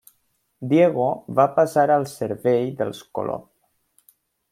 Diego 0.69 1.09
va 1.39 1.45
passar 1.59 1.85
al 1.97 2.07
servei 2.13 2.65
dels 2.81 3.03
Colom. 3.19 3.45